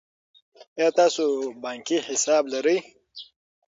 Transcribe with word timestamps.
آیا 0.77 0.87
تاسو 0.99 1.23
بانکي 1.63 1.97
حساب 2.07 2.43
لرئ. 2.53 2.77